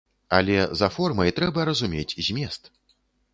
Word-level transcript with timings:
Але 0.37 0.55
за 0.79 0.87
формай 0.95 1.33
трэба 1.41 1.67
разумець 1.69 2.17
змест. 2.29 2.63